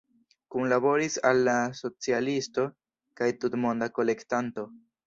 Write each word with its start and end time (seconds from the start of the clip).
Kunlaboris 0.53 1.17
al 1.31 1.43
„La 1.49 1.55
Socialisto“ 1.81 2.67
kaj 3.21 3.31
„Tutmonda 3.45 3.95
Kolektanto“. 4.01 4.69